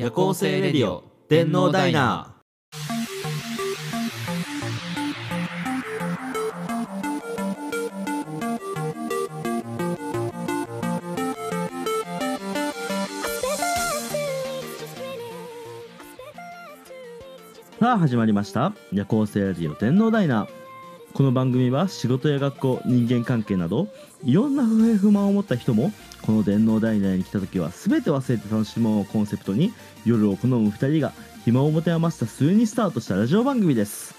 [0.00, 2.34] 夜行性レディオ電脳ダイナ
[17.78, 18.72] さあ始まりました。
[18.90, 20.60] 夜行性ラジオ天皇ダイナー。
[21.12, 23.88] この番組は仕事や学校人間関係など
[24.24, 25.92] いろんな不平不満を持った人も
[26.22, 29.72] この電脳ダイナーに来た時は全て忘れて楽しもうをコンセプトに
[30.04, 31.12] 夜を好む2人が
[31.44, 34.14] 暇を持て余した末にスタートしたラジオ番組です。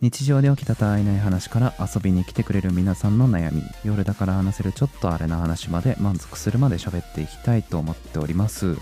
[0.00, 3.62] 日常で起きたたわいない話から遊びに来てくれる皆さんの悩み。
[3.84, 8.76] 夜だから話せるちょっとあれな話まで満足するまで喋っていきたいと思っております。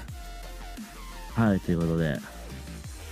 [1.34, 2.18] はいということで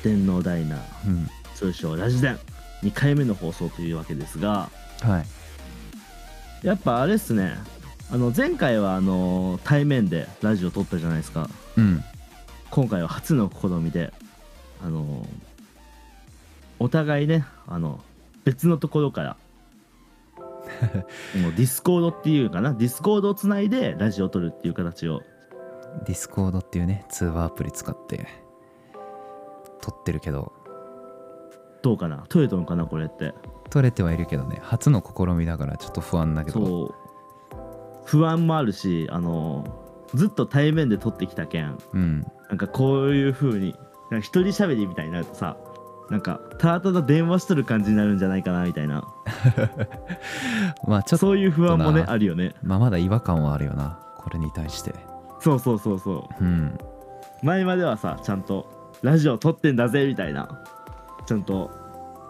[0.03, 2.39] 電脳ダイナーうん通称ラジデン
[2.83, 4.71] 2回目の放送というわけですが。
[5.01, 5.21] は
[6.63, 6.67] い。
[6.67, 7.57] やっぱあれっすね
[8.11, 11.51] あの前回はあの対面でラジオ撮ったじゃないですか。
[11.77, 12.05] うん。
[12.71, 14.13] 今回は初の試みで
[14.85, 15.27] あの
[16.79, 18.01] お互いねあの
[18.45, 19.37] 別のところから
[21.41, 25.23] もうディスコードっていうかなディスコードをつないでラジオを撮るっていう形を。
[26.05, 28.27] ディスコードっていうね通話アプリ使って
[29.81, 30.53] 撮ってるけど。
[31.83, 32.25] どうかな？
[32.29, 33.33] 撮れたのかなこれって。
[33.71, 36.65] 撮れてはいるけどね初の試みだからちょっと不安だけど。
[36.65, 37.06] そう
[38.07, 39.65] 不安もあるしあの
[40.15, 42.27] ずっと対面で撮ってきたけんうん。
[42.49, 43.75] なんかこういう風に
[44.11, 45.57] なんか一人喋りみたいになるとさ
[46.11, 49.03] なんかただただ電話しとる感じになるんじゃないかなみたいな。
[50.87, 52.55] まあちょっとそういう不安もねなあるよね。
[52.63, 53.99] まあまだ違和感はあるよな。
[54.17, 54.95] これに対して。
[55.41, 56.45] そうそうそうそう。
[56.45, 56.79] うん。
[57.43, 60.49] 前まではさちゃんとラジオ撮ってんだぜみたいな。
[61.27, 61.73] ちゃんと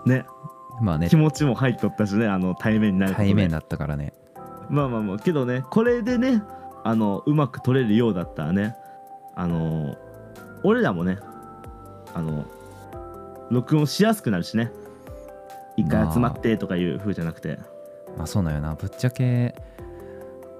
[0.06, 0.24] ね。
[0.80, 1.10] まあね。
[1.10, 3.28] 気持ちも入っとったしねあの対面になることで。
[3.28, 4.14] 対面だったからね
[4.68, 6.42] まあまあまあけどねこれでね
[6.84, 8.76] あのうまく撮れるようだったらね
[9.34, 9.96] あの
[10.62, 11.18] 俺らもね
[12.14, 12.44] あの
[13.50, 14.72] 録音しやすくなるしね。
[15.76, 17.58] 一回集まってとかいう風じゃなくて、
[18.16, 18.74] まあそうなんよな。
[18.74, 19.54] ぶっちゃけ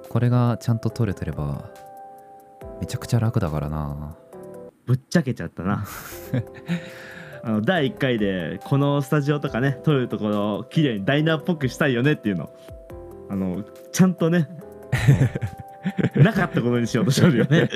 [0.08, 1.70] これがちゃんと撮れてれば
[2.80, 4.14] めちゃくちゃ楽だからな。
[4.84, 5.84] ぶっちゃけちゃったな。
[7.42, 12.50] あの第1回でこのスタジオとかね撮るところを綺麗にダイナーっぽくしたいよねっていうの
[13.28, 14.48] あのちゃんとね
[16.16, 17.68] なかったことにしようとしてるよね。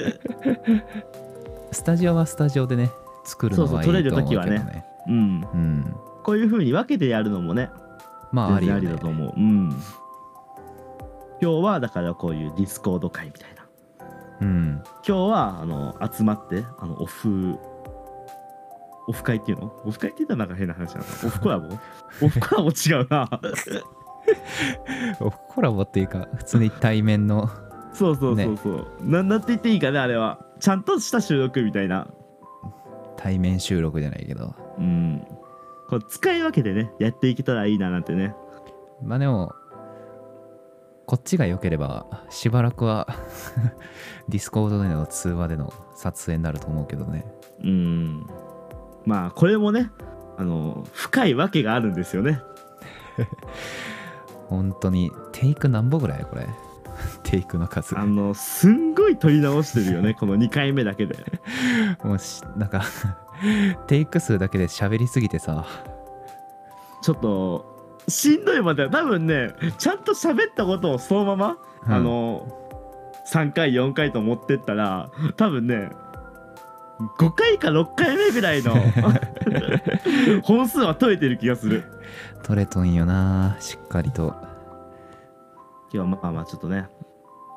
[1.73, 2.91] スタジオはスタジオでね
[3.25, 4.85] 作るのはいいとそうそう撮れる時はね。
[5.07, 5.15] うん。
[5.53, 7.71] うんこういう風に分けてやるのもね
[8.31, 9.33] まあありだと思う。
[9.37, 9.71] うん。
[11.41, 13.65] 今日はだからこういうディスコード会みたいな。
[14.43, 14.83] うん。
[15.07, 17.57] 今日はあの集まってあのオフ
[19.09, 19.73] オフ会っていうの？
[19.85, 21.01] オフ会って言ったらなんか変な話な。
[21.01, 21.75] のオフコラボ？
[22.23, 23.29] オフコラボ違うな
[25.49, 27.49] コラボっていうか普通に対面の
[27.93, 30.39] そうそうそうそう、ななんて言っていいかねあれは。
[30.61, 32.07] ちゃんとした収録みたいな。
[33.17, 34.55] 対面収録じゃないけど。
[34.79, 35.27] うん。
[35.89, 38.35] こう使い分けてねやっていけたらいいななんてね。
[39.03, 39.53] まあでも
[41.07, 43.09] こっちが良ければしばらくは
[44.29, 47.27] ディスコードでの通話での撮影になると思うけどね。
[47.65, 48.27] うん。
[49.05, 49.91] まあこれもね
[50.37, 52.41] あの深いわけがあるんですよね
[54.51, 56.47] 本当にテイク何本ぐらいこれ？
[57.23, 57.99] テイクの数。
[57.99, 61.17] あのすんごい撮り直してるよねこの2回目だけで。
[62.05, 62.83] もうしなんか
[63.87, 65.65] テイク数だけで喋りすぎてさ。
[67.03, 67.65] ちょっと
[68.09, 71.57] しんどいまでは多分ねちゃんと喋ったことをそのまま、
[71.87, 71.93] うん。
[71.95, 72.47] あの
[73.33, 75.91] 3回4回と持ってったら多分ね
[77.17, 78.75] 5回か6回目ぐらいの
[80.43, 81.85] 本数は取れてる気がする。
[82.43, 84.35] 撮れとんよなしっかりと。
[85.93, 86.89] 今日はまあまあちょっとね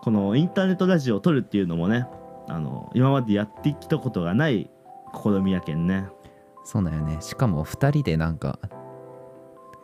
[0.02, 2.08] このインターネットラジオを撮るっていうのもね
[2.48, 4.70] あの今までやってきたことがない
[5.14, 6.08] 試みやけんね。
[6.64, 7.18] そうだよね。
[7.22, 8.60] しかも2人でなんか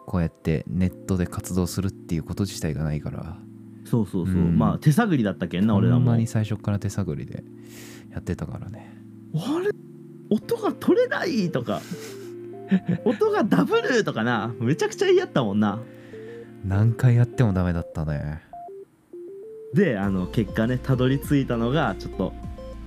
[0.06, 3.38] こうやってネットで活動するっていうこと自体がないから。
[3.86, 4.58] そうそうそう、うん。
[4.58, 6.00] まあ手探りだったけんな俺らも。
[6.00, 7.44] ほんまに最初から手探りで
[8.12, 9.00] やってたからね
[9.36, 9.70] あれ？
[10.30, 11.82] 音が取れないとか？
[13.06, 14.54] 音がダブルとかな？
[14.60, 15.80] めちゃくちゃ嫌やったもんな。
[16.66, 18.42] 何回やってもダメだったね。
[19.74, 22.34] であの結果ねたどり着いたのがちょっと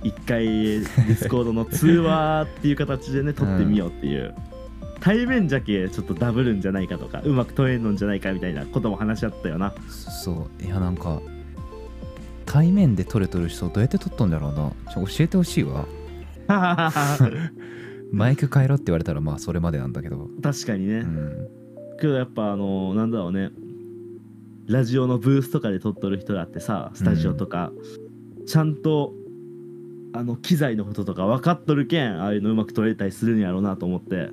[0.03, 4.35] 一回ディスコードの通話っていう形でね撮ってみようっていう、
[4.99, 9.73] 対面じゃけちょっとダブるんじゃないかとかうまく撮れんのんじゃないかみたいなことも話し合ったよな。
[9.89, 10.63] そう。
[10.63, 11.21] いやなんか
[12.45, 14.71] 対面で撮れとる人どうやって撮っとんだろうな。
[14.93, 15.85] 教えてほしいわ
[18.11, 20.29] マイク変えろって言われたらまあそれまでなんだけど。
[20.41, 21.47] 確かにね、うん。
[21.99, 23.51] けどやっぱあのなんだろうね。
[24.67, 27.73] ラジオのブースとかで撮っとる人だってさスタジオとか、
[28.45, 29.13] ちゃんと
[30.13, 34.29] あの機材のこととか分かっとるけんああいうのうまく撮れたりするんやろうなと思って。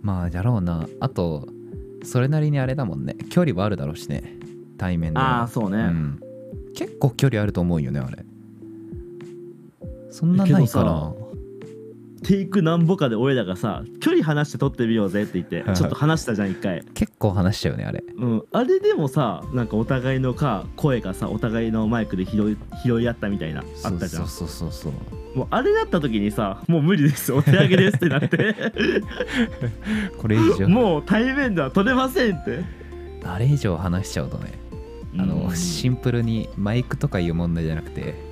[0.00, 0.88] まあやろうな。
[1.00, 1.48] あと
[2.04, 3.16] それなりにあれだもんね。
[3.28, 4.38] 距離はあるだろうしね。
[4.78, 6.20] 対面でああそうね、うん、
[6.74, 8.24] 結構距離あると思うよねあれ
[10.18, 11.14] そんなないかな
[12.24, 18.02] テイクなんぼかで俺らがさ距離離して撮ってみようぜって言ってはいちょっと話したじゃん一回、結構話しちゃうねあれ。
[18.16, 24.26] うん、あれでもさなんかお互いのか声がさお互いのマイクで拾い拾い合ったみたいなあったじゃん。
[24.26, 24.98] そうそうそうそ
[25.34, 25.38] う。
[25.38, 28.56] もうあれだった時にさもう無理ですお手上げですってなって。
[30.18, 30.68] これ以上。
[30.68, 32.64] もう対面では撮れませんって。
[33.22, 34.52] あれ以上話しちゃうとね
[35.16, 35.56] あの、うん。
[35.56, 38.27] シンプルにマイクとかいう問題じゃなくて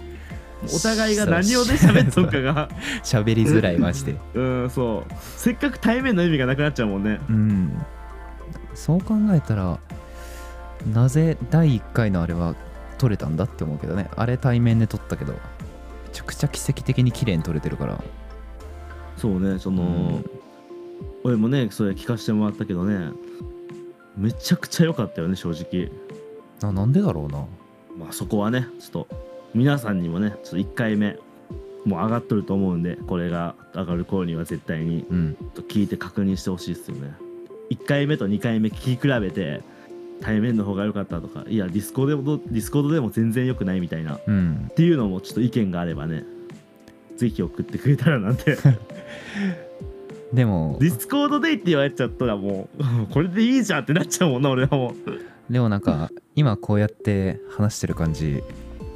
[0.74, 2.68] お互いが何をで喋っとんかが。
[3.04, 5.12] 喋りづらいマジでうんそう。
[5.36, 7.20] せっかく対面の意味がなくなっちゃうもんね。
[7.28, 7.72] うん。
[8.74, 9.78] そう考えたら
[10.92, 12.54] なぜ第1回のあれは
[12.98, 14.10] 撮れたんだって思うけどね。
[14.16, 15.38] あれ対面で撮ったけどめ
[16.12, 18.02] ちゃくちゃ奇跡的に綺麗に撮れてるから。
[19.16, 20.30] そうねその、うん。
[21.24, 23.10] 俺もねそれ聞かせてもらったけどね。
[24.16, 25.90] めちゃくちゃ良かったよね正直。
[26.60, 27.44] ななんでだろうな。
[27.98, 29.08] まあそこはねちょっと
[29.54, 31.18] 皆さんにもねちょっと1回目
[31.84, 35.36] もう上がっとると思うんでこれが上がる頃には絶対にうん。
[35.54, 37.12] と聞いて確認してほしいですよね。
[37.70, 39.60] 1回目と2回目聞き比べて
[40.20, 44.70] 対面の方が良かったとかいやディスコードでもディスコードでも全然良くないみたいなっうん。
[44.76, 46.24] ていうのもちょっと意見があればね
[47.16, 48.56] ぜひ送ってくれたらなんて。
[50.32, 52.82] でもディスコードでって言われちゃったらもう
[53.14, 54.92] これでいいじゃんってなっちゃうもんな俺はも
[55.48, 58.42] でもなんか今こうやって話してる感じ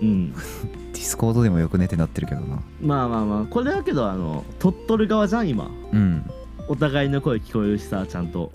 [0.00, 0.32] ううん。
[0.32, 2.62] ディスコードでもよくねってなってるけどな。
[2.81, 5.70] まあまあまあこれだけどあの撮れたかじゃん今。
[5.93, 6.31] うん。
[6.69, 8.52] お互いの声聞こえるしさちゃんと。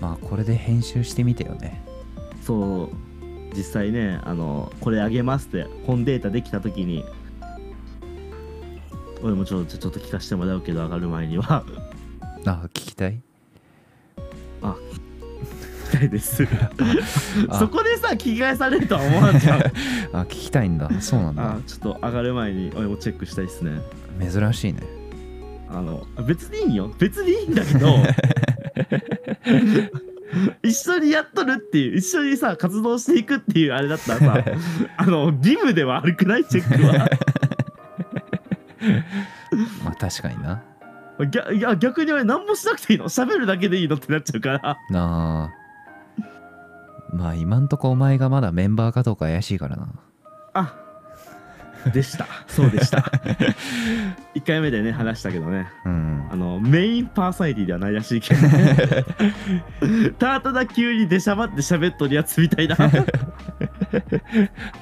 [0.00, 1.84] まあこれで編集してみてよね。
[2.42, 2.88] そう。
[3.56, 7.04] 実際ねあのこれあげますって本データできた時に。
[9.22, 11.64] 俺もちょちょちょっと聞かせてもらうけど上がる前には。
[12.44, 13.20] あ聞きたい？
[15.88, 16.46] きたいです。
[17.48, 17.58] あ。
[17.58, 19.58] そこでさ聞き返されるとは思わんじゃん。
[20.12, 20.88] あ聞きたいんだ。
[21.00, 21.50] そうなんだ。
[21.52, 23.80] あちょっと上がる前に俺もチェックしたいですね。
[24.20, 24.82] 珍しいね。
[25.70, 26.92] あの別にいいよ。
[26.98, 27.88] 別にいいんだけど
[30.62, 34.44] 一緒にやっとるっていう一緒にさ活動していくっていうあれだったらさ
[34.96, 37.08] あの義務では悪くないチェックは。
[39.84, 40.62] まあ確かにな。
[41.30, 43.06] 逆逆に俺何もしなくていいの？
[43.08, 44.76] 喋るだけでいいのってなっちゃうから。
[44.90, 45.57] なあ
[47.12, 49.88] まあ今んとこお前がまだメンバーかどうか怪しいからな。
[50.54, 50.74] あ
[51.92, 52.26] でした。
[52.48, 52.98] そうでした。
[54.34, 55.68] 1回目でね話したけどね。
[55.84, 56.28] うん。
[56.30, 58.40] あのメインパーソナリティではないらしいけど
[60.18, 62.76] ただただ急に出しゃばって喋っとるやつみたいな。
[62.76, 62.88] た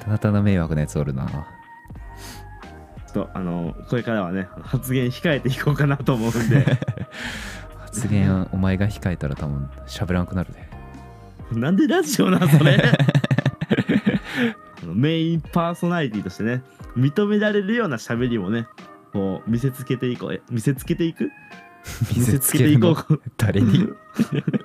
[0.09, 1.27] だただ迷惑なやつおるな。
[1.27, 6.65] ちょっとあのこれからはね発言控えていこうかなと思うんで。
[7.79, 10.66] 発言お前が控えたら多分喋らんくなるで
[11.57, 12.77] なんでラジオなんそれ？
[14.93, 16.63] メインパーソナリティとしてね
[16.97, 18.67] 認められるような喋りもね
[19.13, 20.33] こう見せつけていこう。
[20.33, 21.31] え見せつけていく？
[22.15, 22.95] 見せつけるの
[23.37, 23.87] 誰に？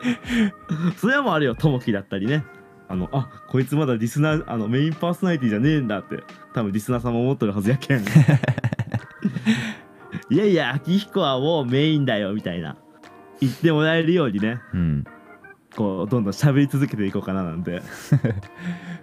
[0.96, 1.54] それはもうあるよ。
[1.54, 2.44] ともきだったりね。
[2.88, 6.22] あのあこいつまだリスナーあのメインパーソナリティじゃねえんだって
[6.52, 8.00] 多分リスナーさんも思ってるはずやけん。
[10.30, 12.76] いやいや秋彦はもうメインだよみたいな。
[13.40, 14.60] 言ってもらえるようにね。
[14.74, 15.04] うん
[15.76, 17.82] こうどんどん喋り続けていこうかななんて。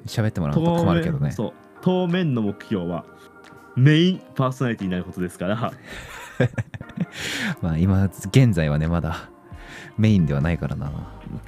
[0.05, 1.31] 喋ってもらうと困るけどね。
[1.31, 1.53] そう。
[1.81, 3.05] 当面の目標は
[3.75, 5.55] メインパーソナリティになることですから。
[7.61, 9.29] まあ今現在はねまだ
[9.97, 10.91] メインではないからな。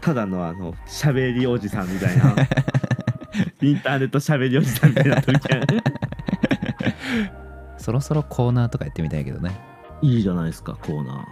[0.02, 2.36] ただのあの喋りおじさんみたいな。
[3.62, 5.66] インターネット喋りおじさんみたいになってるけん
[7.78, 9.60] そろそろコーナーとかやってみたいけどね。
[10.02, 11.26] いいじゃないですかコーナー。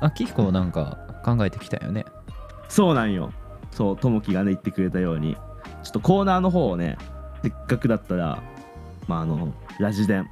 [0.00, 2.04] あキヒコなんか考えてきたよね
[2.68, 3.32] そうなんよ。
[3.70, 5.36] そうともきがね言ってくれたように。
[5.82, 6.98] ちょっとコーナーの方をね
[7.42, 8.42] せっかくだったら
[9.06, 10.28] まああのラジデン。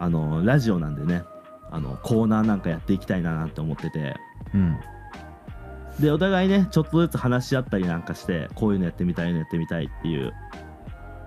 [0.00, 1.22] あのラジオなんでね。
[1.70, 4.16] あのコーナーなんかやっていきたいななんて思ってて。
[4.54, 4.78] うん。
[6.00, 10.32] でお互いねちょっとずつ話し合ったりなんかしてこういうのやってみたいのやってみたいっていう。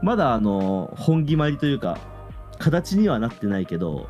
[0.02, 1.98] まだあの本決まりというか
[2.58, 4.10] 形にはなってないけど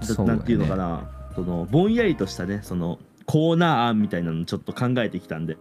[0.00, 0.24] ね。
[0.24, 1.10] なんていうのかな。
[1.34, 5.56] そのぼんやりとしたねそのコーナー案みたいなのちょっと考えてきたんで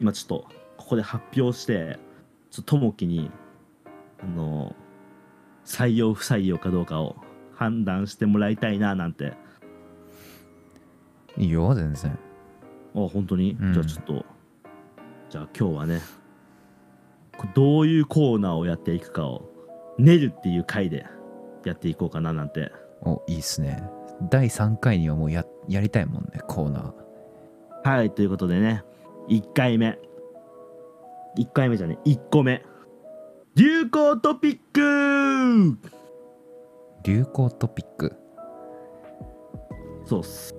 [0.00, 1.98] 今ちょっとここで発表して
[2.50, 3.30] ちょっとともきに
[4.22, 4.74] あの
[5.64, 7.16] 採用不採用かどうかを
[7.54, 9.34] 判断してもらいたいななんて。
[11.38, 12.18] いいよ全然。
[12.94, 13.72] あ本当に、うん。
[13.72, 14.26] じゃあちょっと
[15.30, 16.00] じゃあ今日はね
[17.38, 19.48] こどういうコーナーをやっていくかを
[19.98, 21.06] 練るっていう回で
[21.64, 22.70] やっていこうかななんて。
[23.04, 23.82] おいいっすね
[24.30, 27.88] 第3回にはもうややりたいもんねコーナー。
[27.88, 28.84] はいということでね。
[29.28, 29.98] 1回目。
[31.38, 32.64] 1回目じゃね1個目。
[33.54, 35.78] 流行トピック。
[37.04, 38.16] 流行トピック。
[40.04, 40.54] そうっす。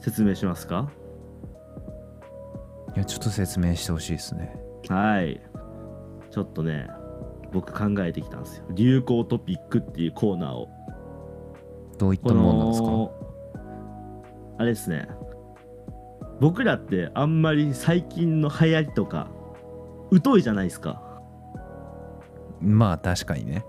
[0.00, 0.90] 説明しますか？
[2.94, 4.56] いやちょっと説明してほしいですね。
[4.88, 5.40] はい。
[6.30, 6.88] ちょっとね
[7.52, 8.66] 僕考えてきたんですよ。
[8.70, 10.68] 流行トピックっていうコーナーを
[11.98, 12.88] どういったこものなんですか？
[12.88, 13.12] の
[14.58, 15.08] あれですね。
[16.40, 19.28] 僕らってあんまり最近の流行りとか
[20.22, 21.02] 疎いじゃないですか。
[22.60, 23.64] まあ確かにね。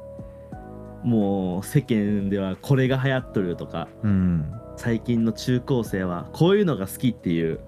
[1.04, 4.52] もう世間ではこれが流行っとるとかうん。
[4.76, 7.60] 最近の中高生はこういうのが好きっていう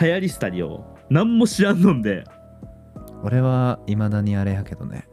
[0.00, 2.24] 流行りしたりを何も知らんのんで。
[3.22, 5.08] 俺はいまだにあれやけどね。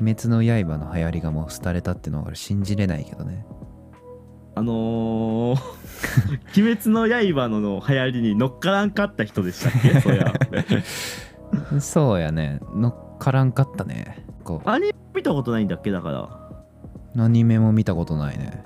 [0.00, 3.44] 鬼滅の刃の流行りがもう廃れたってのは俺信じれないけどね
[4.54, 5.80] あのー
[6.64, 10.00] 鬼滅の刃のの流行りに乗っからんかった人でしたっけ？
[10.00, 10.32] そりゃ。
[11.80, 12.60] そうやね。
[12.74, 14.24] 乗っからんかったね。
[14.44, 15.90] こアニメ見たことないんだっけ？
[15.90, 16.20] だから。
[17.16, 18.64] うアニメも見たことないね。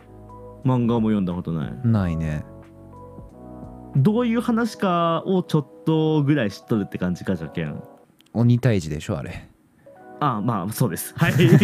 [0.65, 1.73] 漫画も読んだことない。
[1.85, 2.45] ないね。
[3.97, 7.83] どういう話かをちょっとぐらい知っとるって感じかじゃけん。
[8.33, 9.49] 鬼退治でしょあれ。
[10.21, 11.15] あまあそうです。
[11.17, 11.33] はい。
[11.39, 11.59] 鬼退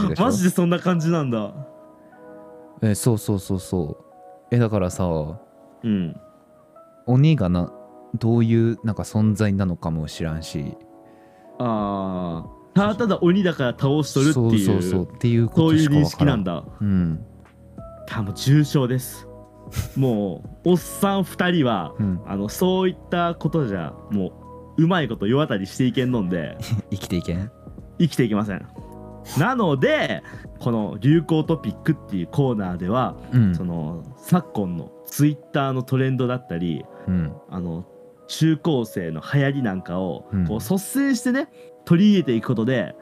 [0.00, 0.22] 治でしょ。
[0.22, 1.54] あマジでそんな感じなんだ
[2.82, 4.54] えそうそうそうそう。
[4.54, 5.06] えだからさ
[5.82, 6.16] うん。
[7.06, 7.72] 鬼がな
[8.18, 10.76] どういうなんか存在なのかも知らんし。
[11.58, 16.64] ああただただ鬼だから倒しとるっていうそうそうそうっていうこそういう認識なんだ。
[16.80, 17.24] うん。
[18.06, 19.26] 多分重症です。
[19.96, 22.20] もう おっさん2人はうん。
[22.26, 24.32] あのそういったことじゃも
[24.78, 26.58] ううまいこと世渡りしていけんのんで。
[26.90, 27.50] 生きていけん？
[27.98, 28.66] 生きていけません
[29.38, 30.22] なので
[30.60, 33.54] この流行トピックっていうコーナーでは、うん。
[33.54, 37.32] その昨今のツイッターのトレンドだったりうん。
[37.50, 37.84] あの
[38.28, 40.46] 中高生の流行りなんかをうん。
[40.46, 41.48] こう率先してね
[41.84, 42.94] 取り入れていくことで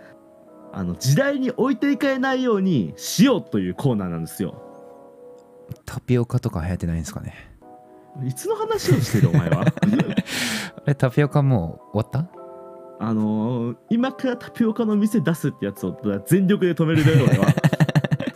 [0.73, 4.61] あの時代に置いていかれないようにしようというコーナーなんですよ。
[5.87, 7.35] タピオカとか流行ってないんですかね。
[8.27, 9.63] いつの話をしてるお前は？
[9.65, 12.44] あれタピオカもう終わった？
[13.01, 15.97] あのー今からタピオカの店出すってやつを
[16.27, 17.47] 全力で止めるで俺は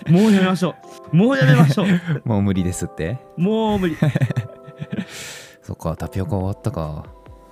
[0.09, 0.75] もうやめましょ
[1.13, 1.17] う。
[1.17, 1.87] もうやめましょう。
[2.29, 3.19] もう無理ですって。
[3.37, 3.97] もう無理。
[5.63, 7.05] そっかタピオカ終わったか。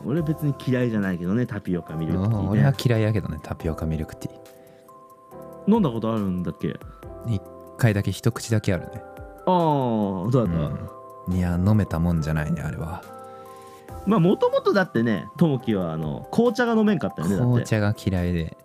[0.05, 5.73] 俺別に嫌いじゃないけどねタピオカミルクティーうん俺はね嫌いやけどねタピオカミルクティー。
[5.73, 6.77] 飲んだことあるんだっけ？
[7.27, 7.43] 一
[7.77, 9.03] 回だけ一口だけあるね。
[9.47, 10.53] ああどうだった、
[11.31, 11.37] うん。
[11.37, 13.03] いや飲めたもんじゃないねあれは
[14.07, 17.45] まあもともとだってねともきはあの紅茶が飲めんかったよねだって。
[17.47, 18.57] 紅茶が嫌いで。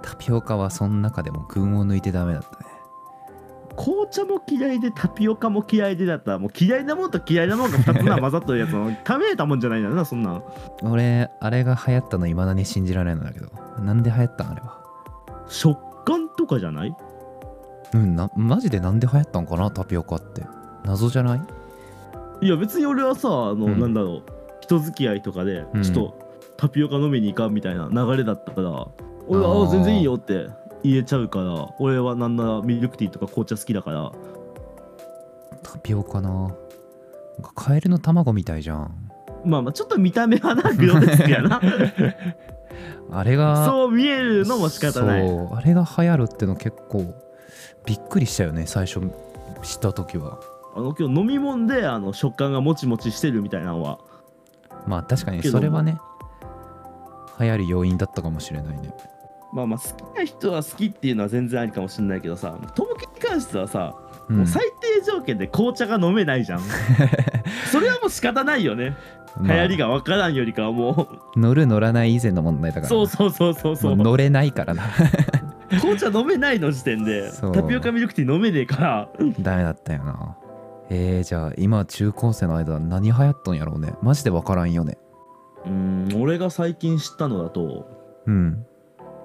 [0.00, 2.56] タピオカはその中でも群を抜いてダメだったね。
[3.76, 6.32] 紅茶も嫌いでタピオカも嫌いでだった。
[6.32, 10.42] らもう嫌いなもんと嫌いなもんが2つな混ざっとるやつを食べれたもんじゃないんだよなそんなん
[10.82, 13.48] 俺あれが流行ったの未だに信じられないんだけど。
[13.80, 14.82] なんで流行ったんあれは？
[15.48, 16.96] 食感とかじゃない？
[17.94, 20.44] うんなマジでなんで流行ったんかなタピオカって。
[20.84, 21.40] 謎じゃない？
[22.40, 23.80] いや別に俺はさあの、うん。
[23.80, 24.37] なんだろう
[24.68, 25.82] 人付き合いとかでうん。
[25.82, 28.86] ちょっとタピオカ飲みに行かんみたいな流れだったから
[29.26, 30.48] 俺は全然いいよって
[30.82, 34.12] 言えちゃうから俺はなんならミルクティーとか紅茶好きだから。
[35.62, 36.30] タピオカな。
[36.30, 36.48] なん
[37.42, 39.10] かカエルの卵みたいじゃん。
[39.44, 41.60] まあまあちょっと見た目はなグロテスクやな。
[43.10, 45.26] あれがそう見えるのも仕方ない。
[45.26, 47.14] そうあれが流行るっての結構
[47.86, 49.00] びっくりしたよね最初
[49.62, 50.40] 知った時は。
[50.74, 53.98] あの今日飲み物であの食感がもちもちしてるみたいなのは
[54.88, 55.98] まあ確かにそれはね
[57.38, 58.92] 流行る要因だったかもしれないね。
[59.52, 63.94] まあまあ好きな人は好きっていうのは全然ありかもしれないけどさともきに関してはさ、
[64.28, 64.36] うん。
[64.38, 64.62] もう最
[64.98, 66.60] 低条件で紅茶が飲めないじゃん。
[67.70, 68.96] それはもう仕方ないよね。
[69.40, 73.96] 流行りがが分からんよりかはも乗る乗らない以前の問題だうからそうそうそうそうそう。
[73.96, 74.84] 乗れないからな。
[75.80, 79.08] 紅茶飲めないの時点でタピオカミルクティー飲めねえから。
[79.40, 80.36] ダメだったよな
[80.90, 83.94] えー、じゃあ今中高生の間何流行っとんやろうね。
[84.02, 84.98] マジで分からんよね。
[85.66, 87.86] うん俺が最近知ったのだと
[88.26, 88.64] うん。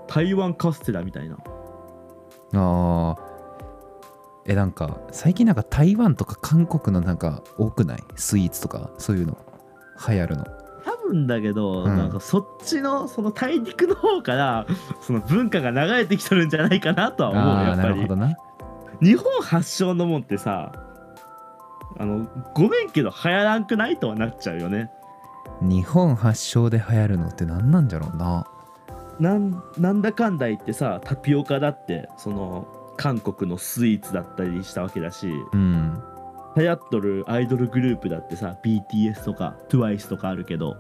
[0.08, 1.38] 台湾カステラみたいな。
[2.54, 3.18] あー。
[4.46, 8.04] えなんか最近なんか台湾とか韓国のなんか多くない？
[8.16, 9.38] スイーツとかそういうの。
[10.06, 10.44] 流行るの。
[10.84, 11.98] 多分だけど、うん。
[11.98, 14.68] なんかそっちのその大陸の方から
[15.00, 17.88] その文化が流れてきてるんじゃないかなとは思うやっぱり。
[17.88, 18.36] なるほどな。
[19.02, 20.74] 日本発祥のもんってさ
[21.98, 24.92] あのごめんけど流行らんくないとはなっちゃうよね。
[25.62, 28.48] 日本発祥で流行るのって何なんじゃろうな。
[29.20, 36.02] なんなんだかんだ言ってさタピオカだってその韓国のスイーツだったりしたわけだしうん。
[36.56, 40.76] 流行っとるアイドルグループだってさ BTS とか TWICE とかあるけど。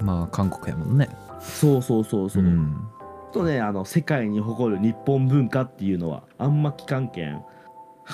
[0.00, 1.08] まあ韓国やもんね。
[1.40, 2.88] そうそうそうそう、ん。
[3.32, 7.44] とねあの世界に誇る日本文化っていうのはあんま聞かんけん。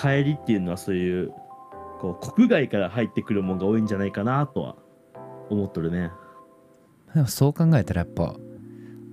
[0.05, 1.33] 流行りっていうのはそういう
[2.01, 4.77] こう国外から入ってくるもんが多いんじゃないかなとは
[5.51, 6.11] 思っとるね。
[7.15, 8.35] でもそう考えたらやっぱ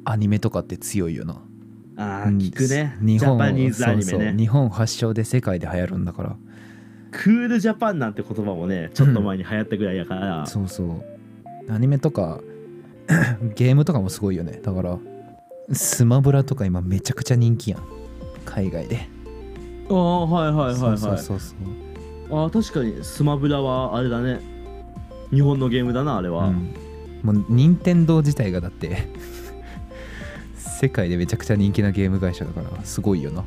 [0.04, 1.34] アニメとかって強いよな。
[1.34, 2.01] うん。
[2.01, 2.98] あー聞くね。
[3.01, 4.06] 日本ジャパニーズアニメね。
[4.06, 4.38] そうそう。
[4.38, 6.36] 日本発祥で世界で流行るんだから。
[7.12, 11.72] クールジャパンなんて言葉もねちょっと前に流行ったぐらいやから、そうそう。
[11.72, 12.42] アニメとか
[13.56, 14.60] ゲームとかもすごいよね。
[14.62, 15.00] だから
[15.72, 17.84] スマブラとか今めちゃくちゃ人気やん。
[18.44, 19.08] 海外で。
[19.89, 20.77] ああはいはいはいはい。
[20.77, 21.85] そうそうそうそう
[22.29, 23.03] あー確かに。
[23.03, 24.39] スマブラはあれだね。
[25.32, 26.74] 日本のゲームだなあれは、うん。
[27.24, 29.08] もう任天堂自体がだって
[30.55, 33.44] 世界でめちゃくちゃ人気なゲーム会社だからすごいよな。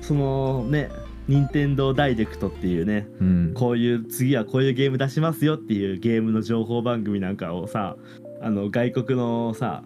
[0.00, 0.90] そのね
[1.26, 3.52] 任天堂ダイレクトっていうねうん。
[3.54, 7.96] こういう次はこういうゲーム出しますよっていうゲームの情報番組なんかをさ
[8.42, 9.84] あの外国のさ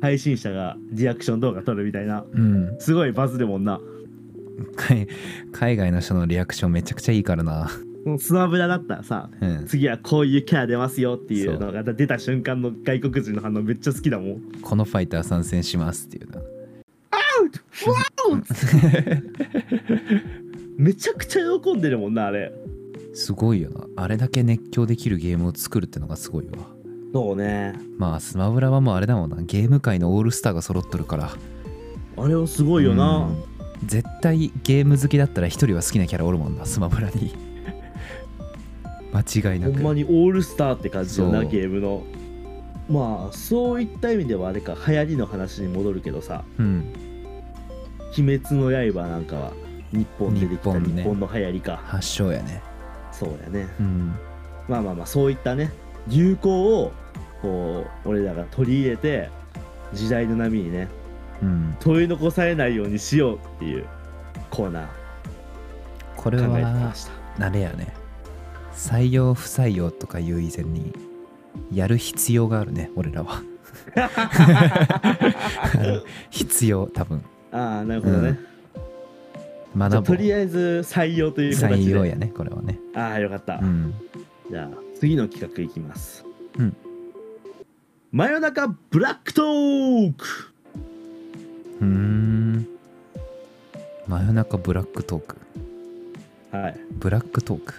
[0.00, 2.24] 配信者がリアクション動画撮るみたいな。
[2.32, 2.76] うん。
[2.78, 3.80] すごいバズるもんな
[4.76, 5.08] 海
[5.52, 7.70] 海外の人のリアクションめちゃくちゃいいからな。
[8.18, 9.66] スマブラだったらさうん。
[9.66, 14.40] 次はこういうキャラ出ますよっていうのが出た瞬間の外国人の反応めっちゃ好きだもん。
[14.60, 16.38] このファイター参戦しますっていうな。
[20.76, 22.52] めちゃくちゃ喜んでるもんなあれ。
[23.14, 23.86] すごいよな。
[23.96, 26.52] あれだけ熱狂できるゲームを作るってのがすごいわ。
[27.12, 27.74] そうね。
[27.96, 29.36] まあスマブラはもうあれだもんな。
[29.42, 31.30] ゲーム界のオールスターが揃っとるから。
[32.16, 33.53] あれはすごいよな、うん
[33.84, 37.34] 絶対ゲーム好きだったら一人は好きなキャラおるもんなスマブラに。
[39.12, 39.74] 間違いなく。
[39.74, 42.02] ほんまにオールスターって感じよなゲームの。
[42.88, 46.44] まあそういった意味ではあれか流行りの話に戻るけどさ。
[46.58, 46.84] うん
[48.16, 49.52] 「鬼滅の刃」なんかは
[49.92, 51.02] 日本でできた日日本ね。
[51.02, 51.80] 本の流行りか。
[51.84, 52.62] 発祥やね。
[53.12, 53.68] そうやね。
[53.80, 54.12] うん。
[54.68, 55.70] まあまあまあそういったね
[56.08, 56.92] 流行を
[57.42, 59.28] こう俺らが取り入れて
[59.92, 60.88] 時代の波にね
[61.44, 61.76] うん。
[61.80, 63.84] 取り残されないようにしようっていう
[64.50, 64.88] コーナ
[66.16, 67.46] これー考えてきはました。
[67.46, 67.92] あれやね。
[68.74, 70.92] 採用不採用とかいう以前に
[71.72, 73.42] やる必要があるね俺らは。
[76.30, 77.22] 必要多分。
[77.52, 80.02] ああなるほどね、じゃあ学ぼう。
[80.02, 81.76] とりあえず採用という形で。
[81.76, 82.78] 採用やねこれはね。
[82.94, 83.94] ああよかった、うん。
[84.50, 86.24] じゃあ次の企画いきます。
[86.58, 86.76] うん。
[88.10, 90.53] 真夜中ブラックトーク
[91.80, 92.66] うーん。
[94.06, 95.36] 真夜中ブラックトーク。
[96.56, 96.76] はい。
[96.92, 97.74] ブラックトーク。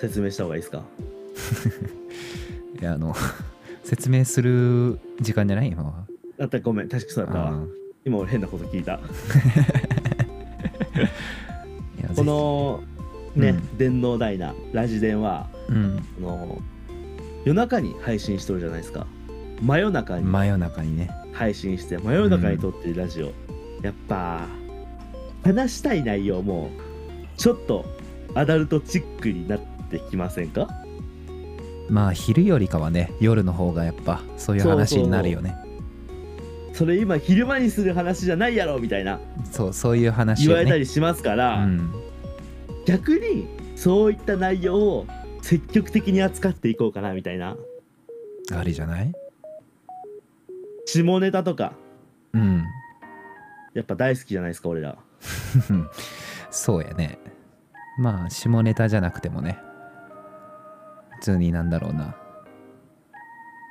[0.00, 0.82] 説明した方がいいですか？
[2.80, 3.14] いやあの
[3.82, 6.06] 説明する時間じゃない今は。
[6.38, 6.88] だったらごめん。
[6.88, 7.48] 確かそうだったわ。
[7.50, 7.64] あ
[8.04, 9.00] 今俺変なこと聞いた。
[12.16, 12.80] この
[13.34, 13.78] ね、うん。
[13.78, 15.98] 電脳ダイナラジ電はうん。
[16.18, 16.62] あの
[17.44, 19.06] 夜中に配信しとるじゃないですか。
[19.62, 20.24] 真夜中に。
[20.24, 23.26] 真夜中にね配信して真夜中に撮ってるラジオ、
[23.82, 24.48] やっぱ
[25.44, 26.70] 話したい内容も
[27.36, 27.84] ちょっと
[28.34, 30.68] アダルトチックになってきませんか？
[31.88, 35.54] まあ昼よりかはね夜の方がやっぱそういう話になるよね。
[36.72, 39.20] それ今昼間にする話じゃないやろみたいな。
[39.50, 40.46] そうそういう話をね。
[40.48, 41.92] 言われたりしますから、うん。
[42.84, 43.46] 逆に
[43.76, 45.06] そういった内容を
[45.42, 47.56] 積極的に扱っていこうかなみたいな。
[48.52, 49.12] ありじゃない？
[50.88, 51.74] 下ネタとか。
[52.32, 52.64] うん。
[53.74, 54.96] やっぱ大好きじゃないですか俺ら。
[56.50, 57.18] そうやね。
[57.98, 59.58] まあ下ネタじゃなくてもね。
[61.16, 62.16] 普通になんだろうな。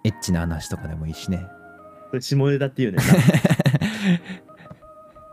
[0.03, 1.47] エッチな話とかでもいいしね。
[2.19, 2.99] 下ネタっていうね。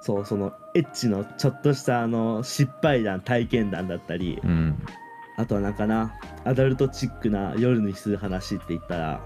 [0.00, 4.40] そうそのエッチのちょっとしたあの失敗談体験談だったり。
[4.42, 4.82] うん。
[5.36, 9.06] あとはなんかなアダルトチックな夜にする話って言ったら。
[9.06, 9.20] な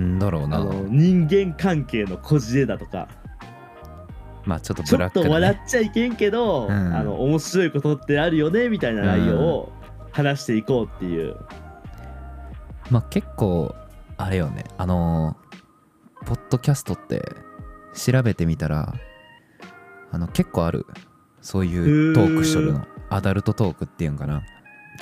[0.00, 0.58] んだろうな。
[0.58, 3.08] あの人間関係のこじれだとか。
[4.44, 6.70] まあちょっとちょっブラック笑ね、っちゃいけんけど、うん。
[6.70, 9.72] あの面白いことってあるよねみたいな内容を
[10.12, 11.36] 話していこうっていう、
[12.90, 13.74] まあ結構
[14.16, 14.64] あれよね。
[14.76, 15.44] あのー
[16.24, 17.22] ポッドキャストって
[17.94, 18.94] 調べてみたら
[20.10, 20.86] あの結構ある。
[21.42, 24.42] そういうトークしとるのアダルトトークっていうんかな。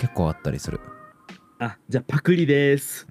[0.00, 0.80] 結構あったりする。
[1.60, 3.06] あじゃあパクリです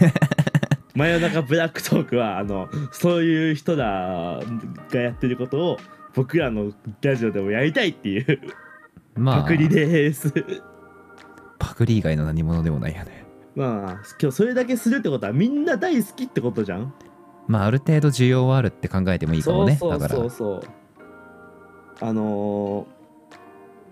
[0.94, 4.40] 真夜中ブラックトークはあのそういう人ら
[4.90, 5.78] がやってることを
[6.14, 8.40] 僕らのラジオでもやりたいっていう。
[9.14, 9.42] まあ。
[9.42, 10.32] パクリです。
[11.58, 13.24] パクリ以外の何者でもないよね。
[13.54, 16.94] まあ今日それだけするってことはみんな大好きってことじゃん。
[17.46, 20.30] まあある程度需要はあるって考えてもいいかもねそうそうだからそう。
[20.30, 20.62] そう
[22.00, 23.00] あのー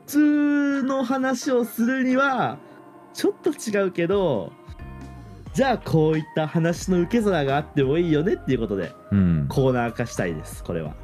[0.09, 2.57] 普通の話をするには
[3.13, 4.55] ちょっと違うけど
[5.59, 9.47] じゃあこういった話の受け皿があってもいいよねっていうことでうん。
[9.49, 10.95] コーナー化したいですこれは。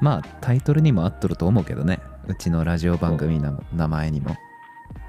[0.00, 1.98] まあタイトルにも合っとると思うけどね。
[2.28, 4.36] うちのラジオ番組の名前にも。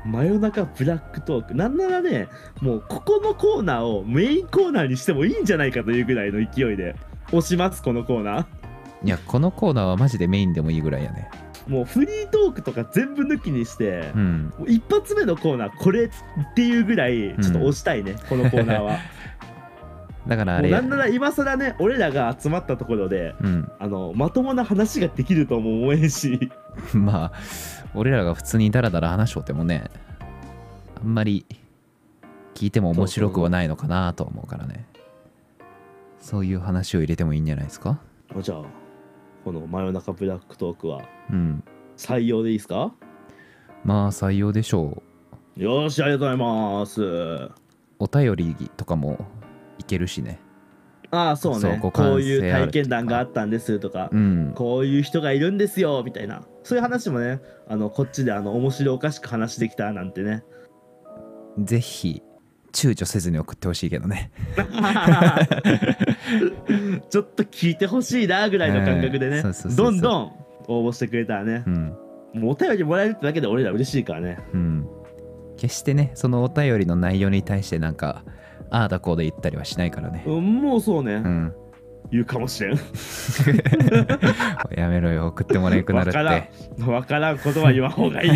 [0.03, 1.53] 真夜中ブラックトーク。
[1.53, 2.27] なんならね
[2.59, 6.95] もうここのコーナーをメインコーナーにしてもいいんじゃないかというぐらいの勢いで
[7.27, 8.45] 押しますこのコーナー。
[9.03, 11.29] いやこのコーナーはマジでメインでもいいぐらいやね
[11.67, 14.53] もうフリートークとか全部抜きにして、うん。
[14.57, 16.09] もう一発目のコーナーこれっ
[16.55, 18.97] ていうぐらいちょっと押したいね、このコーナーは。
[20.27, 23.71] だからあれなんなら今更ね俺らが集まったところでうん。
[23.79, 26.49] あのまともな話ができるとも思えんし。
[26.93, 27.31] まあ
[27.93, 29.83] 俺らが普通にダラダラ話しょってもね
[30.99, 31.45] あんまり
[32.55, 34.85] 聞いても面白くはないのかなと思うからね。
[36.19, 37.99] そういう話を入れてもいいんじゃないですか？
[38.41, 38.63] じゃあ
[39.45, 41.03] この真夜中ブラックトークは。
[41.31, 41.63] うん。
[41.95, 42.93] 採用でいいですか？
[43.83, 45.03] まあ採用でしょ
[45.55, 45.61] う。
[45.61, 46.37] よーしありがとうござい
[46.79, 47.51] ます。
[47.99, 49.23] お便りとかも
[49.77, 50.39] いけるしね。
[51.11, 51.59] ああそうね。
[51.59, 54.53] そう互換性こういう体験談があったんですとか、うん。
[54.55, 56.41] こういう人がいるんですよみたいな。
[56.63, 60.43] そういう話もねあのこっちであの面白おかしく話できたなんてね。
[61.59, 62.23] ぜひ
[62.75, 64.31] 躊躇せずに送ってほしいけどね。
[67.09, 69.41] ちょっと聞いてほしいなぐらいの感覚でね。
[69.77, 70.31] どんどん
[70.67, 71.63] 応募してくれたらね。
[71.65, 71.93] うん。
[72.33, 74.39] もうお便りもらえるってだけで俺ら嬉しいからね。
[74.53, 74.85] うん。
[75.55, 78.25] 決してねそのお便りの内容に対してなんか
[78.69, 80.25] ああだこうで言ったりはしないからね。
[80.27, 81.53] うんもうそうね、うん。
[82.11, 82.79] 言うかもしれん。
[84.77, 86.51] やめろよ送ってもらえなくなるって。
[86.83, 88.31] 分からんことは言わん方がいい。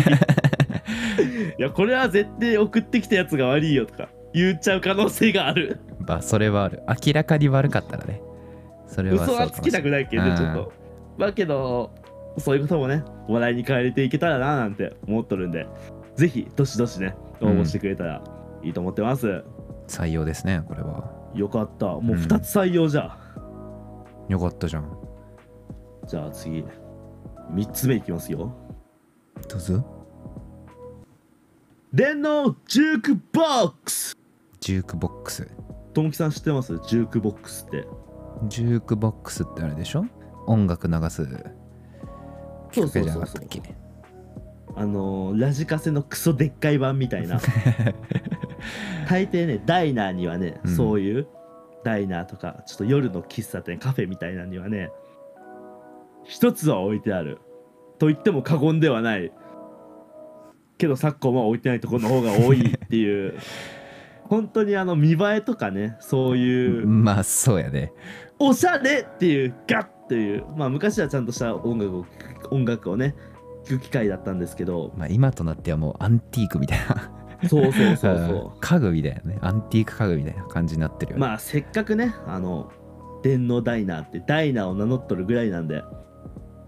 [1.58, 5.80] いやこれは絶対送ってきたやつが悪いよとか言っちゃう可能性がある。
[6.06, 6.82] まあそれはある。
[6.88, 8.22] 明らかに悪かったらね。
[8.86, 10.54] それは嘘はつきたくないけどねちょっうん。
[10.54, 10.72] と
[11.18, 11.92] まあけど
[12.38, 15.66] そういうこともね笑いに変えれていけたらななんて思っとるんで。
[16.16, 18.22] ぜひどしどしね応募してくれたら
[18.62, 19.42] いいと思ってます、
[19.88, 21.10] 採用ですねこれは。
[21.34, 21.86] よかった。
[21.86, 23.16] もう2つ採用じゃ、
[24.28, 24.98] よかったじゃん。
[26.06, 26.62] じゃあ次
[27.54, 28.52] 3つ目いきますよ。
[29.48, 29.82] どうぞ。
[31.94, 34.16] 電脳ジュークボックス
[34.60, 35.50] ジュークボックス。
[35.94, 36.78] ともきさん知ってます？
[36.86, 37.86] ジュークボックスって。
[38.48, 40.04] ジュークボックスってあれでしょ？
[40.46, 41.26] 音楽流す。
[42.72, 43.46] そうそうそうそう。
[44.76, 47.40] あのーラジカセのクソでっかい版みたいな。
[49.08, 50.76] 大抵ねダイナーにはね、うん。
[50.76, 51.26] そういう
[51.82, 54.90] ダイナーとかちょっと夜の喫茶店カフェみたいなのにはね
[56.24, 57.38] 一つは置いてある。
[57.98, 59.32] と言っても過言ではない。
[60.78, 63.34] けど昨今は置いてないところの方が多いっていう
[64.30, 67.92] 本当にあの見栄えとかねそういうまあそうやね。
[68.38, 72.06] おしゃれっていうガッっていうまあ昔はちゃんとした音楽を
[72.52, 73.16] 音楽をね
[73.64, 77.12] 聴く機会だったんですけどまあ今となってはもうアンティークみたいな。
[77.48, 78.18] そうそうそうう。
[78.18, 82.70] ん そ家具みたいなねアンティーク家具みたいな感じになってるよね、うまあせっかくねあの
[83.24, 85.82] 電脳ダイナーってダイナーを名乗っとるぐらいなんで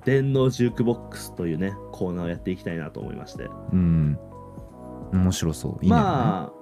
[0.05, 3.49] 電脳ジュークボックスというねコーナーをやっていきたいなと思いまして。
[3.73, 4.19] うん。
[5.13, 5.85] 面白そう。
[5.85, 6.62] いいね、まあ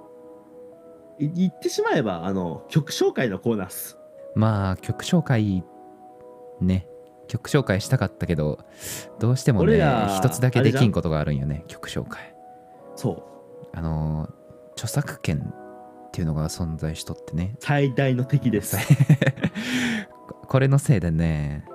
[1.27, 3.97] 言ってしまえばあの曲紹介のコーナーっす。
[4.35, 5.63] まあ曲紹介
[6.59, 6.87] ね。
[7.27, 8.59] 曲紹介したかったけど
[9.19, 9.77] どうしてもね
[10.17, 12.35] 一つだけできんことがあるんよね曲紹介。
[12.95, 13.77] そう。
[13.77, 14.41] あのー
[14.73, 15.53] 著作権
[16.07, 17.55] っていうのが存在しとってね。
[17.59, 18.77] 最大の敵です。
[20.47, 21.65] これのせいでね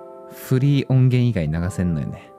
[0.49, 2.31] フリー音源以外流せんのよね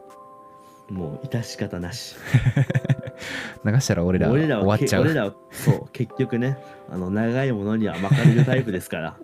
[0.89, 2.15] もう致し方なし。
[3.65, 5.03] 流したら俺ら終わっちゃう。
[5.03, 6.57] け俺らはそう 結局ね
[6.89, 9.17] あの長いものには巻かれるタイプですから。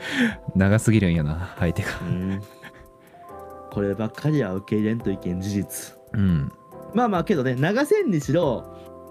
[0.56, 1.88] 長すぎるんよな相手が。
[2.02, 2.40] うん。
[3.70, 5.96] こればっかりは受け入れんといけん事実。
[6.12, 6.52] うん。
[6.94, 8.64] まあまあけどね流せんにしろ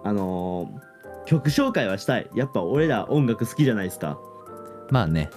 [0.04, 0.90] あのー
[1.26, 2.28] 曲紹介はしたい。
[2.34, 4.18] やっぱ俺ら音楽好きじゃないですか。
[4.90, 5.30] まあね。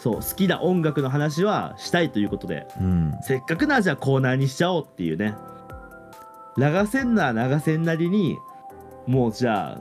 [0.00, 2.66] そう好きな音楽の話はしたいということで。
[2.78, 3.14] うん。
[3.22, 5.34] せっかくならじゃあコーナーにしちゃおうっていうね
[6.56, 8.38] 流せんなら流せんなりに
[9.06, 9.78] もうじゃあ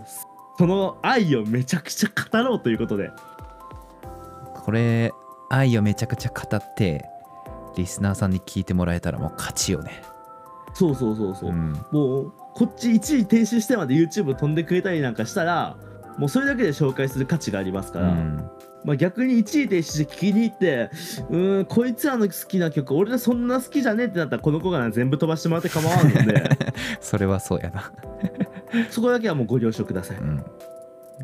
[0.57, 3.11] その愛をめちゃくちゃ語ろうということで。
[4.63, 5.11] これ
[5.49, 7.05] 愛をめちゃくちゃ語って
[7.75, 10.03] リスナーさんに聞いてもらえたらもう勝ちよね。
[10.73, 15.75] そうそうそうそう、んもうこっち一時停止してまで YouTube 飛んでくれたりなんかしたら
[16.17, 18.49] もうそれだけで紹介する価値がありますから、うん
[18.83, 20.89] まあ、逆に一時停止して聞きに行って
[21.29, 26.49] うーんこいつらの好きな曲俺らそんな好きじゃねえってなったらこの子が全部飛ばしてもらって構わんので。
[26.99, 27.91] それはそうやな、
[28.89, 30.17] そこだけはもうご了承ください。
[30.17, 30.43] うん、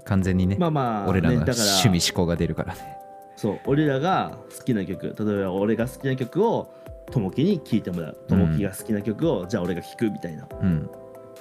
[0.06, 2.98] 完全にねまあまあ俺らの趣味思考が出るからね。
[3.36, 6.74] そう俺らが好きな曲例えば俺が好きな曲を
[7.10, 8.18] ともきに聴いてもらう。
[8.28, 10.48] ともきが好きな曲を、じゃあ俺が聴くみたいな。
[10.62, 10.90] うん。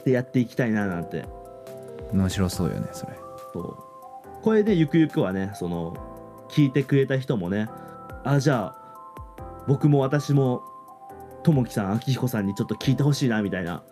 [0.05, 1.25] でやっていきたいななんて。
[2.13, 3.13] 面白そうよねそれ。
[3.53, 3.88] そう
[4.43, 5.97] これでゆくゆくはねその
[6.49, 7.69] 聞いてくれた人もね
[8.25, 10.63] あじゃあ僕も私も
[11.43, 13.83] ともきさんあきひこさんにちょっと聞いてほしいなみたいな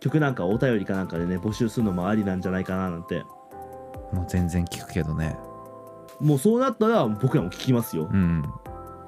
[0.00, 3.24] 曲なんかお便りかなんかでね募集するのもありなんじゃないかななんて。
[4.12, 5.36] もう全然聞くけどね。
[6.20, 8.44] もうそうなったら僕らも聞きますよ、うん。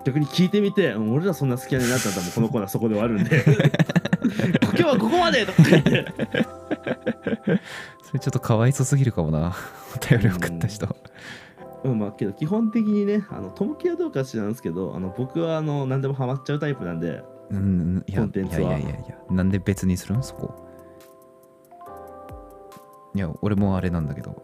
[0.05, 3.44] 逆に聞いてみてうん俺らそんな好きになったんだもうこのコーナーそこで終わるんで。
[4.62, 6.12] 今日はここまでとか言って
[8.07, 9.53] それちょっとかわいそすぎるかもな。
[9.97, 10.87] お便り送った人。
[11.85, 11.99] うん。
[11.99, 20.23] まあけど基本的にねあのともきはどうか知らんすけどあの僕はあの何でもハマっちゃうタイプなんでうんいやいやいやいやいやなんで別にするん？
[20.23, 20.55] そこ。
[23.14, 24.40] いや俺もあれなんだけど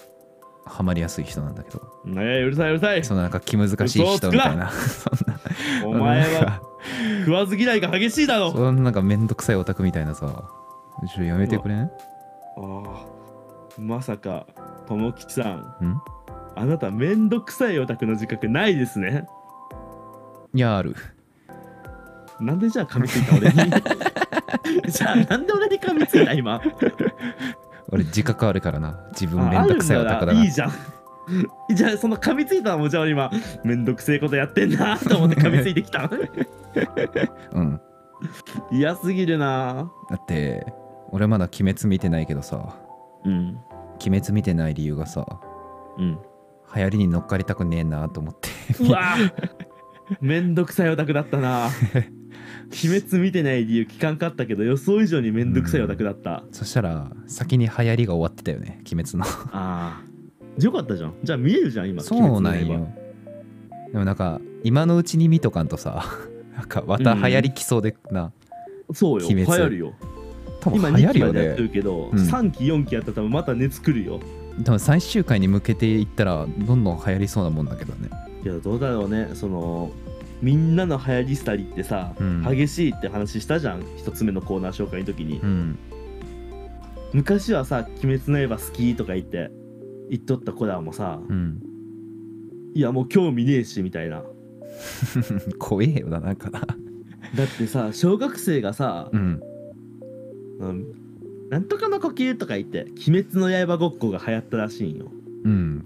[0.65, 1.81] ハマりやすい人なんだけど。
[2.05, 3.05] ねえうるさいうるさい。
[3.05, 4.71] そのなんか気難しい人みたいな。
[4.73, 5.39] そんな。
[5.87, 6.61] お前は
[7.27, 8.53] 食わず嫌いが激しいだろ。
[8.53, 10.45] そんななんかめんどくさいオタクみたいなさ。
[11.15, 11.83] ちょやめてくれん？
[11.83, 11.91] あ
[12.57, 13.07] あ
[13.79, 14.47] まさか
[14.87, 15.85] ともきちさん。
[15.85, 16.01] ん？
[16.55, 19.27] あなためんどくさいオタクの自覚ないですね。
[20.55, 20.95] いやある。
[22.41, 23.71] なんでじゃあ噛みついた俺に？
[24.93, 26.61] じゃあなんで俺に噛みついた今？
[27.91, 29.01] 俺自覚あるからな。
[29.13, 30.73] 自分あめんどくさいオタクだないいじゃん。
[31.75, 33.31] じゃあその噛みついたのもじゃあ俺今
[33.65, 36.11] めんどくせえことやってんなと思って噛みついてきた。
[37.53, 37.81] うん。
[38.71, 39.91] 嫌すぎるな。
[40.11, 40.67] だって
[41.11, 42.75] 俺まだ鬼滅見てないけどさ
[43.25, 43.59] うん。
[44.05, 45.27] 鬼滅見てない理由がさ
[45.99, 46.19] うん。
[46.75, 48.49] 流行りに乗っかりたくねえなと思って。
[48.83, 49.15] うわ
[50.21, 51.69] めんどくさいオタクだったな。
[52.85, 59.25] 鬼滅見てない理由聞かんかったけど予想以上にめんどくさいオタクだった、そしたら先に流行りが終わってたよね鬼滅の。
[59.53, 60.13] ああ
[60.59, 61.15] よかったじゃん。
[61.23, 62.03] じゃあ見えるじゃん今。
[62.03, 62.89] そうなんよ。
[63.93, 66.05] でもなんか今のうちに見とかんとさ
[66.57, 68.33] なんかまた流行りきそうでな、
[68.89, 69.29] 刃そうよ。
[69.29, 69.95] 流行るよ
[70.63, 72.19] 多分今流行2るよ期までやってねるけど、うん。
[72.19, 74.21] 3期4期やったら多分また熱くるよ。
[74.65, 78.09] 多分最終回に向けていったらどんどん流行りそうなもんだけどね。
[78.45, 79.31] いやどうだろうね。
[79.35, 79.91] その
[80.41, 82.43] みんなの流行りしたりってさ、うん。
[82.49, 83.83] 激しいって話したじゃん。
[83.97, 85.79] 一つ目のコーナー紹介の時に、うん。
[87.13, 89.51] 昔はさ「鬼滅の刃好き」とか言って
[90.11, 91.61] 言っとった子らもさ、うん。
[92.75, 94.23] いやもう興味ねえしみたいな。
[95.59, 96.61] 怖えよななんかな。
[96.61, 99.52] だってさ小学生がさう、んうん
[101.51, 105.11] なんとかの呼吸とか言って「鬼滅の刃」ごっこが流行ったらしいんよ。
[105.45, 105.85] うん。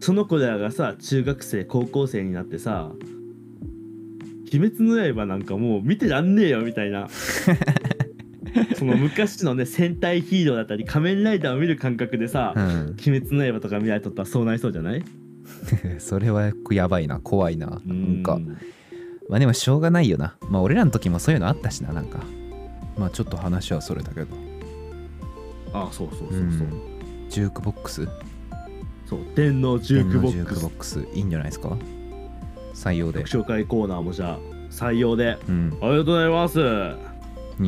[0.00, 2.92] その子らがさ中学生高校生になってさ
[4.52, 7.08] 「鬼滅の刃」なんかもう見てらんねえよみたいな
[8.76, 12.62] その昔のね戦隊ヒーローだったり仮面ライダーを見る感覚でさ「うん。
[13.06, 15.02] 鬼滅の刃」とか見られとったらそうなりそうじゃない？
[15.98, 17.18] それはやばいな。
[17.20, 17.80] 怖いな。
[17.86, 18.34] なんか。
[18.34, 18.46] うん。
[19.28, 20.36] まあでもしょうがないよな。
[20.50, 22.24] まあ俺らの時もそういうのあったしななんか
[22.96, 24.36] まあちょっと話はそれだけど。
[25.72, 27.26] あそうそうそうそう、うん。
[27.30, 28.06] ジュークボックス？
[29.06, 30.66] そう天皇ジュークボックス。
[30.66, 31.08] ックス。
[31.14, 31.76] いいんじゃないですか？
[32.74, 33.24] 採用で。
[33.24, 34.38] 曲紹介コーナーもじゃあ
[34.70, 35.38] 採用で。
[35.48, 35.78] うん。
[35.80, 36.58] ありがとうございます。
[36.58, 36.62] い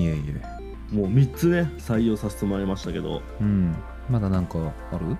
[0.04, 0.94] えいえ。
[0.94, 3.22] もう3つね採用させてもらいましたけど。
[3.40, 3.74] うん。
[4.10, 4.58] まだなんか
[4.92, 5.16] ある？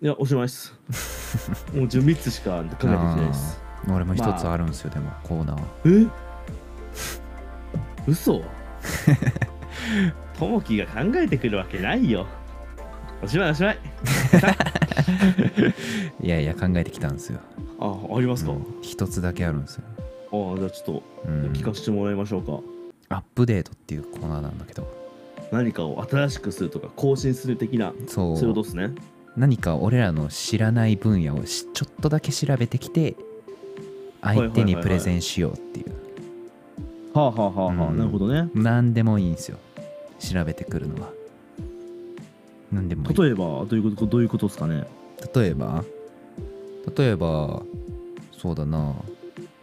[0.00, 0.74] いやおしまいっす。
[1.74, 3.60] もう自分3つしか考えてきてないです。
[3.86, 4.52] 俺も一つまあ。
[4.54, 6.06] あるんですよ、でもコーナー。
[6.06, 6.08] え？
[8.06, 8.42] 嘘？
[10.38, 12.26] ともきが考えてくるわけないよ。
[13.22, 13.78] おしまいおしまい。
[16.22, 17.40] いやいや考えてきたんですよ。
[17.80, 19.84] あありますか、うん一つだけあるんですよ、
[20.32, 22.60] ああじゃあちょっとうん、聞かせてもらいましょうか、
[23.16, 24.98] アップデートっていうコーナーなんだけど。
[25.50, 28.36] 何かを新しくするとか更新する的なそう。
[28.36, 28.90] そういうことですね。
[29.36, 33.14] 何か俺らの知らない分野をしちょっとだけ調べてきて
[34.20, 35.90] 相手にプレゼンしようっていう。
[35.90, 35.97] は
[37.22, 37.98] あはあはあはあ、うん。
[37.98, 38.48] なるほどね。
[38.54, 39.58] 何でもいいんですよ。
[40.18, 41.10] 調べてくるのは。
[42.72, 43.16] 何でもいい。
[43.16, 44.84] 例えばどういうことどういうことですかね。
[45.34, 45.84] 例えば？
[46.96, 47.62] 例えば
[48.32, 48.94] そうだな。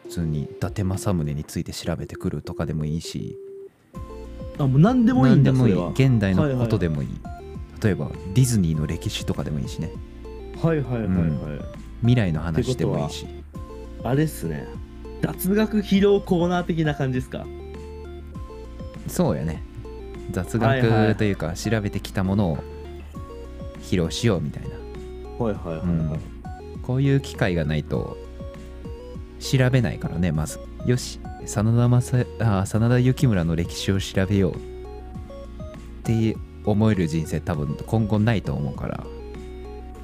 [0.03, 3.37] 普通に伊達政宗について調べてくるとかでもいいし。
[4.57, 5.73] あもう何でもいいんだ何でもいい。
[5.73, 5.89] それは。
[5.89, 7.09] 現代のことでもいい、
[7.83, 9.91] 例えばディズニーの歴史とかでもいいしね。
[10.61, 11.61] はいはいはいはい、うん。
[12.01, 13.25] 未来の話でもいいし。
[14.03, 14.67] あれっすね
[15.21, 17.45] 雑学披露コーナー的な感じですか？
[19.08, 19.63] そうやね。
[20.32, 22.58] 雑学というか調べてきたものを
[23.82, 24.69] 披露しようみたいな。
[25.43, 26.19] はいはいはいはい、うん。
[26.82, 28.17] こういう機会がないと
[29.39, 30.60] 調べないからねまず。
[30.86, 31.19] よし。
[31.45, 34.58] 真田正あ真田幸村の歴史を調べようっ
[36.04, 39.04] て思える人生多分今後ないと思うから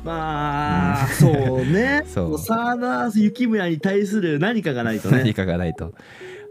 [0.03, 1.29] まあ、そ
[1.61, 2.03] うね。
[2.07, 2.29] そう。
[2.31, 5.93] も沢田幸村に対する何かがないと何ねかがないと。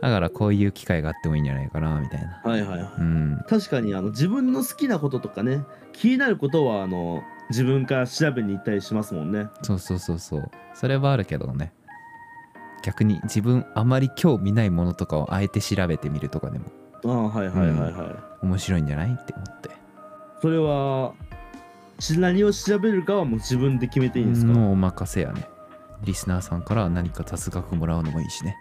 [0.00, 2.40] だからこういう機会があってもいいんじゃないかなみたいな。
[2.44, 2.90] はいはいはい。
[2.98, 3.38] うん。
[3.48, 9.48] 確かにあの自分の好きなこととかね気になることはあの自分から調べに行ったりしますもんね。
[9.62, 10.50] そうそうそうそう。
[10.74, 11.72] それはあるけどね。
[12.82, 16.66] 逆に自分あまり興味ないものとかをあえて調べてみるとかでも。
[17.04, 19.12] ああはいはいはいはい、面白いんじゃない？
[19.20, 19.70] って思って。
[20.40, 21.30] それはし
[22.18, 25.48] 何を調べるかはもう自分で決めていいんですか、もうお任せやね。
[26.02, 28.56] リスナーさんから何か雑学もらうのもいいしね。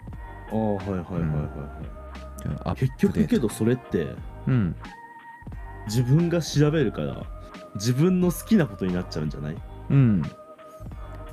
[0.52, 1.00] ああはいはいはいは
[2.44, 4.14] い、アッ結プデート局けどそれって
[4.46, 4.76] うん。
[5.86, 7.24] 自分が調べるから
[7.76, 9.56] 自分の好きなことになっちゃうんじゃない？
[9.90, 10.22] うん。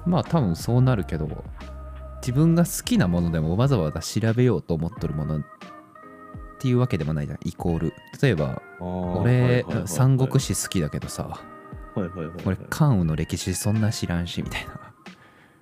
[0.05, 1.27] まあ多分そうなるけど
[2.21, 5.41] 自分が好きなものでもわざわざ調べようと思っとるものっ
[6.59, 7.39] ていうわけでもないじゃん。
[7.43, 7.93] イコール。
[8.21, 9.87] 例えば俺、はいはいはいはい。
[9.87, 11.41] 三国志好きだけどさ
[12.01, 12.35] はいはいはいはい。
[12.45, 14.93] 俺関羽の歴史そんな知らんしみたいな。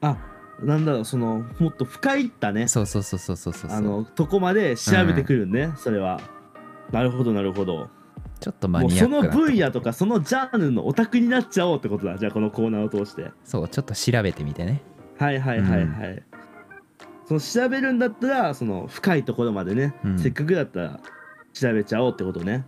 [0.01, 0.17] あ
[0.61, 2.67] なんだろうそのもっと深いったね。
[2.67, 6.21] そうそうそうそうそうそうあのとこまで調べてくるね、それは。
[6.91, 7.89] なるほどなるほど。
[8.39, 9.33] ちょっとマニアックな。
[9.33, 12.17] 分野とかそのジャンルのオタクになっちゃおうってことだ。
[12.17, 13.31] じゃあこのコーナーを通して。
[13.43, 14.81] そうちょっと調べてみてね。
[15.17, 16.23] はいはいはいはい、
[17.25, 20.19] その調べるんだったらその深いところまでね、うん。
[20.19, 20.99] せっかくだったら
[21.53, 22.65] 調べちゃおうってことね。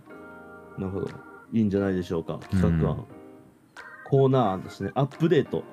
[0.78, 1.10] なるほど。
[1.52, 3.17] いいんじゃないでしょうか企画案、うん
[4.08, 4.90] コーナー案ですね。
[4.94, 5.64] アップデート。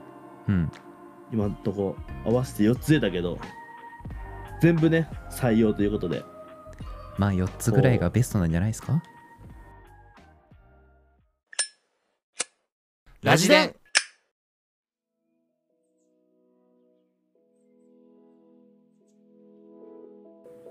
[0.47, 0.71] うん。
[1.31, 1.95] 今んとこ
[2.25, 3.39] 合わせて4つ出たけど
[4.61, 6.23] 全部ね採用ということで。
[7.17, 9.01] まあ4つぐらいがベストなんじゃないですか？
[13.23, 13.75] ラジデン。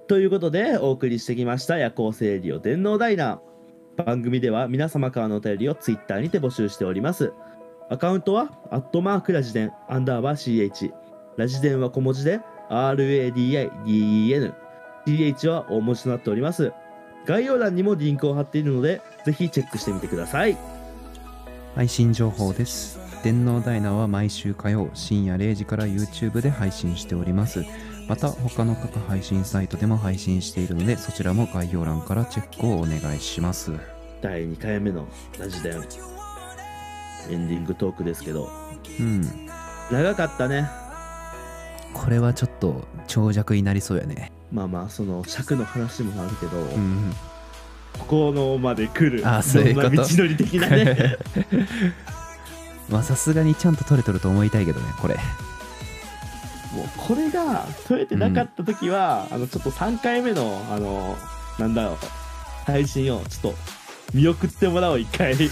[0.07, 4.05] ということでお送りしてきました夜行性レディオ電脳ダイナー。
[4.05, 7.33] 番組では皆様からのお便りをツイッターにて募集しております
[7.91, 10.93] アカウントはアットマークラジデンアンダーバー CH
[11.37, 14.55] ラジデンは小文字で RADIDEN
[15.07, 16.73] CH は大文字となっております。
[17.27, 20.57] 概要欄にもリンクを貼っているのでぜひチェックしてみてください。
[21.75, 22.99] 配信情報です。
[23.23, 27.65] 電脳ダイナは毎週火曜深夜0時から YouTube で配信しております。
[28.09, 33.73] また他の各配信サイトでも配信しているのでそちらも概要欄からチェックをお願いします。
[34.21, 35.07] 第2回目の
[35.39, 36.14] ラジデン
[37.31, 38.51] エンディングトークですけど。
[39.01, 39.23] うん。
[39.91, 40.69] 長かったね。
[41.93, 44.33] これはちょっと長尺になりそうやね。
[44.53, 47.13] まあまあその尺の話もあるけど、うん
[47.99, 51.17] ここのまで来るあそういう道のり的なね。
[52.91, 55.15] まあさすがにちゃんと撮れとると思いたいけどねこれ。
[56.75, 61.17] もうこれが取れてなかった時は、あのちょっと3回目のあの
[61.59, 61.97] なんだろう
[62.67, 63.55] 配信をちょっと
[64.15, 65.35] 見送ってもらおう一回。
[65.35, 65.51] 一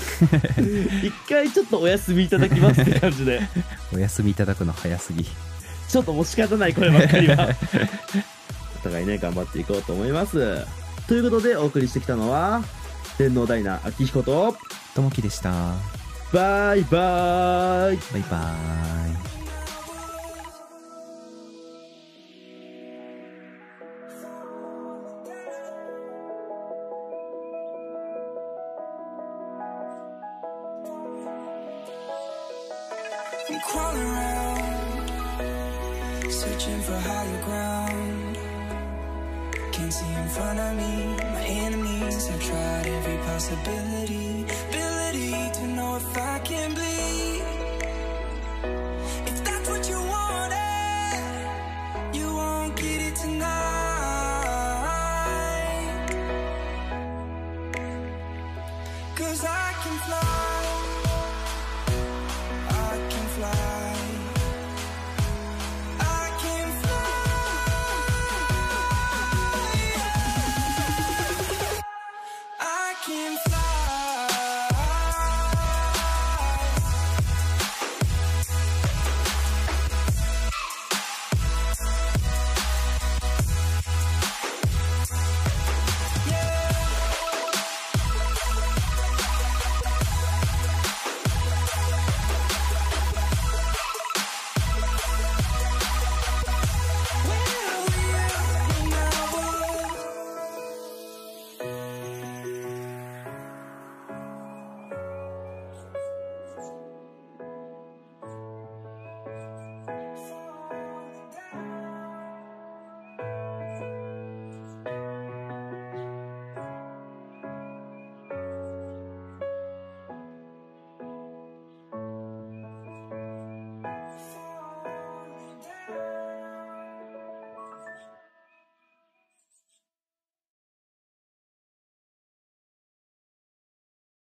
[1.29, 3.41] 回ちょっとお休みいただきますって感じで。
[3.93, 5.27] お休みいただくの早すぎ。
[5.89, 7.51] ちょっともう仕方ないこればっかりは。
[8.81, 10.65] お互いね頑張っていこうと思います。
[11.09, 12.63] ということでお送りしてきたのは
[13.19, 14.57] 天皇ダイナー秋彦と
[14.95, 15.75] ともきでした。
[16.33, 17.97] バイバイ。
[18.13, 19.32] バイバーイ
[43.53, 46.82] responsibility, ability to know if I can.